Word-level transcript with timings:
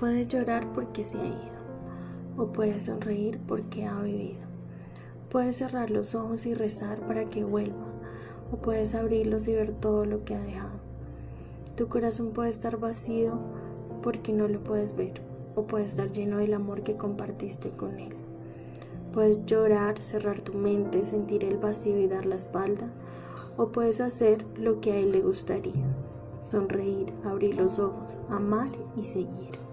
Puedes 0.00 0.28
llorar 0.28 0.72
porque 0.72 1.04
se 1.04 1.18
ha 1.20 1.26
ido, 1.26 1.58
o 2.38 2.46
puedes 2.52 2.84
sonreír 2.84 3.38
porque 3.46 3.84
ha 3.84 4.00
vivido. 4.00 4.46
Puedes 5.28 5.56
cerrar 5.56 5.90
los 5.90 6.14
ojos 6.14 6.46
y 6.46 6.54
rezar 6.54 7.00
para 7.00 7.26
que 7.26 7.44
vuelva, 7.44 7.84
o 8.50 8.56
puedes 8.56 8.94
abrirlos 8.94 9.46
y 9.46 9.52
ver 9.52 9.74
todo 9.74 10.06
lo 10.06 10.24
que 10.24 10.34
ha 10.34 10.40
dejado. 10.40 10.80
Tu 11.76 11.88
corazón 11.88 12.30
puede 12.30 12.48
estar 12.48 12.78
vacío 12.78 13.34
porque 14.02 14.32
no 14.32 14.48
lo 14.48 14.64
puedes 14.64 14.96
ver, 14.96 15.20
o 15.54 15.66
puede 15.66 15.84
estar 15.84 16.10
lleno 16.10 16.38
del 16.38 16.54
amor 16.54 16.82
que 16.82 16.96
compartiste 16.96 17.72
con 17.72 17.98
él. 18.00 18.14
Puedes 19.12 19.44
llorar, 19.44 20.00
cerrar 20.00 20.40
tu 20.40 20.54
mente, 20.54 21.04
sentir 21.04 21.44
el 21.44 21.58
vacío 21.58 21.98
y 21.98 22.08
dar 22.08 22.24
la 22.24 22.36
espalda, 22.36 22.90
o 23.58 23.68
puedes 23.68 24.00
hacer 24.00 24.46
lo 24.56 24.80
que 24.80 24.92
a 24.92 24.96
él 24.96 25.12
le 25.12 25.20
gustaría, 25.20 25.94
sonreír, 26.42 27.12
abrir 27.22 27.54
los 27.56 27.78
ojos, 27.78 28.18
amar 28.30 28.70
y 28.96 29.04
seguir. 29.04 29.69